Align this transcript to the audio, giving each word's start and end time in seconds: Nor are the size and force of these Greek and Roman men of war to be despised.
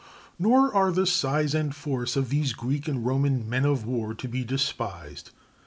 Nor 0.39 0.73
are 0.73 0.91
the 0.91 1.05
size 1.05 1.53
and 1.53 1.75
force 1.75 2.15
of 2.15 2.29
these 2.29 2.53
Greek 2.53 2.87
and 2.87 3.05
Roman 3.05 3.47
men 3.47 3.65
of 3.65 3.85
war 3.85 4.15
to 4.15 4.27
be 4.27 4.43
despised. 4.43 5.29